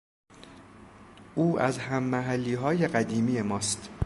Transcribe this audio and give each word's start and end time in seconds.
او 1.35 1.59
از 1.59 1.77
هممحلیهای 1.77 2.87
قدیمی 2.87 3.41
ماست 3.41 3.89